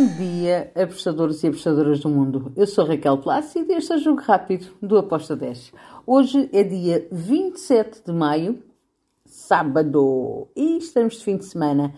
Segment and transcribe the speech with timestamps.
[0.00, 2.50] Bom dia, apostadores e apostadoras do mundo.
[2.56, 5.74] Eu sou Raquel Plácido e este é o Jogo Rápido do Aposta 10.
[6.06, 8.62] Hoje é dia 27 de maio,
[9.26, 11.94] sábado, e estamos de fim de semana.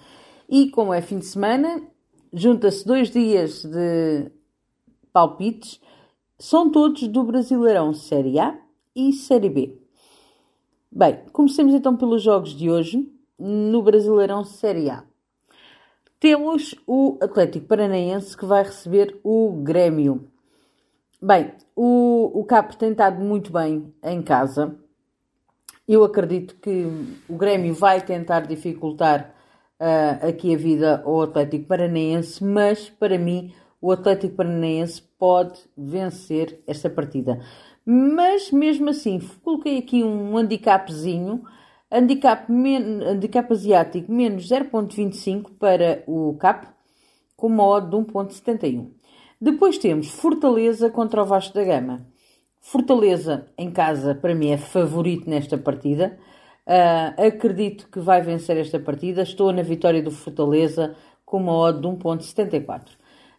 [0.49, 1.81] E como é fim de semana,
[2.33, 4.33] junta-se dois dias de
[5.13, 5.81] palpites,
[6.41, 8.59] são todos do Brasileirão Série A
[8.97, 9.79] e Série B.
[10.91, 13.09] Bem, comecemos então pelos jogos de hoje
[13.39, 15.05] no Brasileirão Série A.
[16.23, 20.29] Temos o Atlético Paranaense que vai receber o Grêmio.
[21.21, 24.73] Bem, o, o Cap tem estado muito bem em casa.
[25.89, 26.87] Eu acredito que
[27.29, 29.35] o Grêmio vai tentar dificultar
[29.81, 36.63] uh, aqui a vida ao Atlético Paranaense, mas para mim o Atlético Paranaense pode vencer
[36.69, 37.41] esta partida.
[37.85, 41.43] Mas mesmo assim, coloquei aqui um handicapzinho
[41.95, 46.67] Handicap, men, handicap asiático menos 0.25 para o CAP,
[47.37, 48.89] com uma odd de 1.71.
[49.39, 52.07] Depois temos Fortaleza contra o Vasco da Gama.
[52.63, 56.19] Fortaleza em casa, para mim, é favorito nesta partida.
[56.67, 59.21] Uh, acredito que vai vencer esta partida.
[59.21, 62.89] Estou na vitória do Fortaleza com uma odd de 1.74.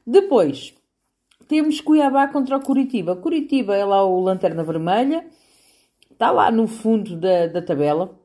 [0.05, 0.75] Depois
[1.47, 3.15] temos Cuiabá contra o Curitiba.
[3.15, 5.25] Curitiba é lá o Lanterna Vermelha.
[6.11, 8.21] Está lá no fundo da, da tabela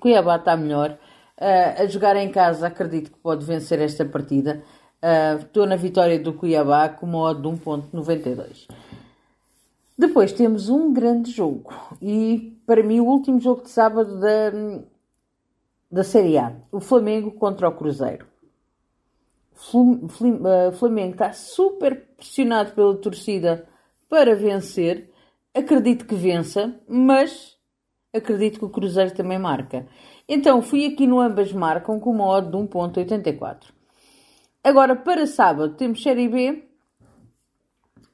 [0.00, 0.98] Cuiabá está melhor.
[1.38, 4.62] Uh, a jogar em casa, acredito que pode vencer esta partida.
[5.02, 8.66] Uh, estou na vitória do Cuiabá com uma odd de 1.92.
[9.98, 11.72] Depois temos um grande jogo.
[12.00, 14.50] E para mim o último jogo de sábado da,
[15.90, 16.54] da Série A.
[16.70, 18.26] O Flamengo contra o Cruzeiro.
[19.56, 23.66] Ah, Flamengo está super pressionado pela torcida
[24.08, 25.10] para vencer.
[25.54, 27.55] Acredito que vença, mas
[28.16, 29.86] acredito que o Cruzeiro também marca.
[30.28, 33.72] Então fui aqui no ambas marcam com uma odd de 1.84.
[34.62, 36.64] Agora para sábado temos Série B,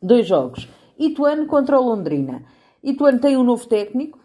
[0.02, 0.68] dois jogos.
[0.98, 2.44] Ituano contra Londrina.
[2.82, 4.18] Ituano tem um novo técnico,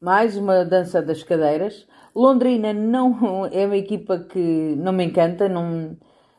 [0.00, 1.86] mais uma dança das cadeiras.
[2.14, 5.96] Londrina não é uma equipa que não me encanta, não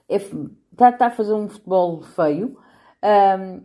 [0.09, 2.57] é, está, está a fazer um futebol feio.
[3.03, 3.61] Um,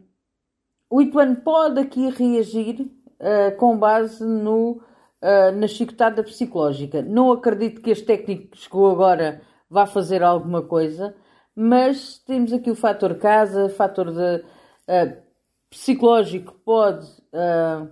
[0.90, 4.80] o Ituano pode aqui reagir uh, com base no
[5.22, 7.00] uh, na chicotada psicológica.
[7.00, 9.40] Não acredito que este técnico que chegou agora
[9.70, 11.14] vá fazer alguma coisa,
[11.54, 15.22] mas temos aqui o fator casa, fator de, uh,
[15.70, 17.88] psicológico pode uh,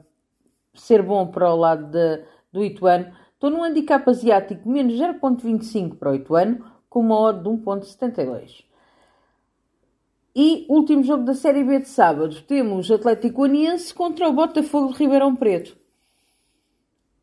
[0.74, 3.12] ser bom para o lado de, do Ituano.
[3.32, 8.64] Estou num handicap asiático menos 0.25 para o Ituano, com uma odd de 1.72.
[10.36, 14.98] E último jogo da Série B de sábado, temos Atlético Uniense contra o Botafogo de
[14.98, 15.76] Ribeirão Preto.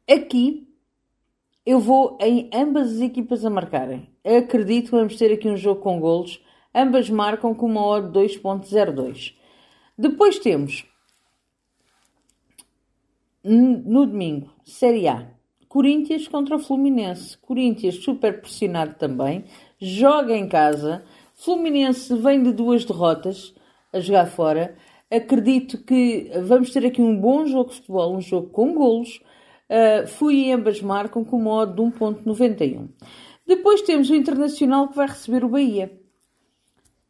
[0.10, 0.68] Aqui
[1.66, 4.10] eu vou em ambas as equipas a marcarem.
[4.24, 6.42] Acredito que vamos ter aqui um jogo com golos.
[6.74, 9.34] Ambas marcam com uma odd 2.02.
[9.98, 10.86] Depois temos
[13.44, 15.28] no domingo, Série A.
[15.68, 17.38] Corinthians contra o Fluminense.
[17.38, 19.44] Corinthians super pressionado também.
[19.80, 21.04] Joga em casa.
[21.34, 23.54] Fluminense vem de duas derrotas
[23.92, 24.76] a jogar fora.
[25.12, 29.22] Acredito que vamos ter aqui um bom jogo de futebol, um jogo com golos.
[29.70, 32.88] Uh, fui e ambas marcam com uma odd de 1.91.
[33.46, 35.92] Depois temos o Internacional que vai receber o Bahia.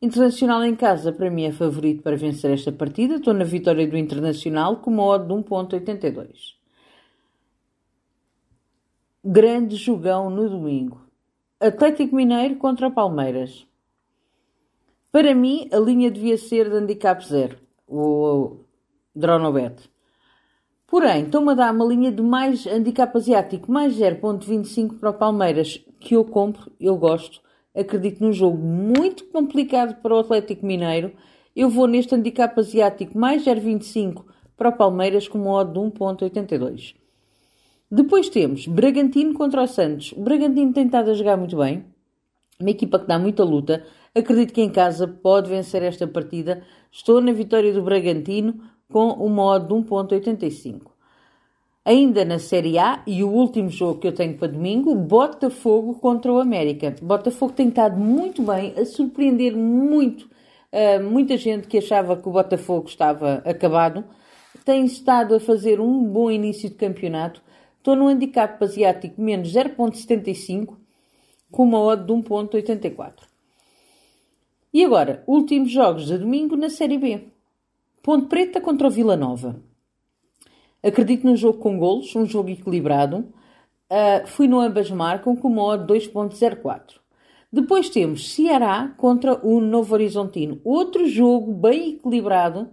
[0.02, 3.16] Internacional em casa, para mim, é favorito para vencer esta partida.
[3.16, 6.56] Estou na vitória do Internacional com uma odd de 1.82.
[9.26, 11.02] Grande jogão no domingo.
[11.60, 13.68] Atlético Mineiro contra Palmeiras.
[15.12, 17.58] Para mim, a linha devia ser de handicap zero,
[17.88, 18.58] o
[19.16, 19.90] Dronobet.
[20.88, 25.84] Porém, estão-me a dar uma linha de mais handicap asiático, mais 0.25 para o Palmeiras,
[26.00, 27.42] que eu compro, eu gosto.
[27.76, 31.12] Acredito num jogo muito complicado para o Atlético Mineiro.
[31.54, 34.24] Eu vou neste handicap asiático mais 0.25
[34.56, 36.96] para o Palmeiras com uma odd de 1.82.
[37.92, 40.14] Depois temos Bragantino contra o Santos.
[40.14, 41.84] O Bragantino tem estado a jogar muito bem.
[42.60, 43.84] Uma equipa que dá muita luta.
[44.16, 46.64] Acredito que em casa pode vencer esta partida.
[46.92, 48.60] Estou na vitória do Bragantino
[48.92, 50.82] com odd de 1.85.
[51.86, 56.32] Ainda na Série A, e o último jogo que eu tenho para domingo, Botafogo contra
[56.32, 56.96] o América.
[57.02, 60.28] Botafogo tem estado muito bem, a surpreender muito
[60.72, 64.04] uh, muita gente que achava que o Botafogo estava acabado.
[64.66, 67.42] Tem estado a fazer um bom início de campeonato.
[67.78, 70.76] Estou no handicap asiático menos 0.75
[71.50, 73.14] com uma odd de 1.84.
[74.74, 77.37] E agora, últimos jogos de domingo na Série B.
[78.08, 79.62] Ponte Preta contra o Vila Nova.
[80.82, 83.34] Acredito num jogo com golos, um jogo equilibrado.
[83.92, 87.02] Uh, fui no ambas marcam com uma odd 2.04.
[87.52, 90.62] Depois temos Ceará contra o Novo Horizontino.
[90.64, 92.70] Outro jogo bem equilibrado.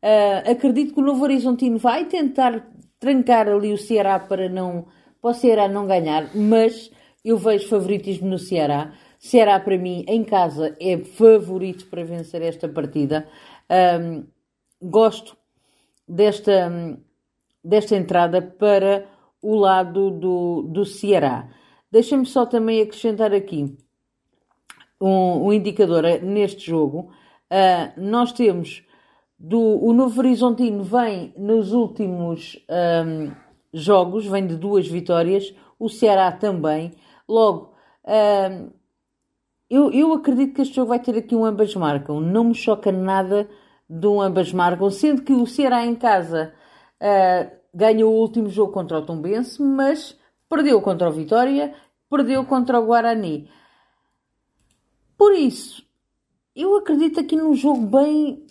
[0.00, 4.86] Uh, acredito que o Novo Horizontino vai tentar trancar ali o Ceará para não
[5.20, 6.92] para o Ceará não ganhar, mas
[7.24, 8.92] eu vejo favoritismo no Ceará.
[9.18, 13.26] Ceará para mim em casa é favorito para vencer esta partida.
[13.68, 14.35] Um,
[14.80, 15.36] gosto
[16.06, 16.70] desta
[17.66, 19.08] desta entrada para
[19.42, 21.48] o lado do, do Ceará.
[21.90, 23.76] Deixem-me só também acrescentar aqui
[25.00, 27.10] um, um indicador neste jogo.
[27.50, 28.84] Uh, nós temos
[29.38, 32.56] do, o Novo Horizontino vem nos últimos
[33.04, 33.32] um,
[33.72, 36.92] jogos, vem de duas vitórias, o Ceará também.
[37.28, 37.74] Logo,
[38.04, 38.70] um,
[39.68, 42.20] eu, eu acredito que este jogo vai ter aqui um ambas marcam.
[42.20, 43.48] Não me choca nada
[43.88, 46.52] de um ambas marcam, sendo que o Ceará em casa
[47.00, 50.16] uh, ganhou o último jogo contra o Tombense, mas
[50.48, 51.74] perdeu contra o Vitória,
[52.10, 53.48] perdeu contra o Guarani.
[55.16, 55.82] Por isso,
[56.54, 58.42] eu acredito aqui num jogo bem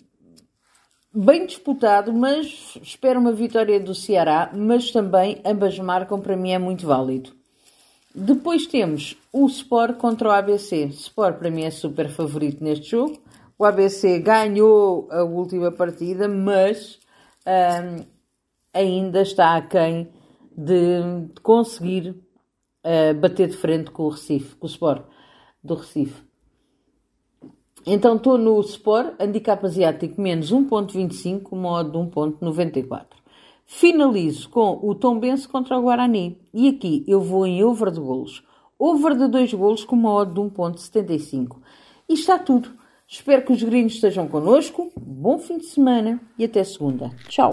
[1.12, 6.58] bem disputado, mas espero uma vitória do Ceará, mas também ambas marcam, para mim é
[6.58, 7.32] muito válido.
[8.14, 10.86] Depois temos o Sport contra o ABC.
[10.86, 13.18] Sport para mim é super favorito neste jogo.
[13.58, 16.98] O ABC ganhou a última partida, mas
[17.46, 18.04] um,
[18.72, 20.10] ainda está aquém
[20.54, 25.04] de conseguir uh, bater de frente com o Recife, com o Sport
[25.64, 26.22] do Recife.
[27.86, 33.06] Então estou no Sport, handicap asiático menos 1.25, modo 1.94.
[33.64, 36.38] Finalizo com o Tombense contra o Guarani.
[36.52, 38.44] E aqui eu vou em over de golos.
[38.78, 41.58] Over de 2 golos com uma odd de 1.75.
[42.08, 42.85] E está tudo.
[43.08, 44.92] Espero que os gringos estejam connosco.
[44.98, 47.10] Bom fim de semana e até segunda.
[47.28, 47.52] Tchau!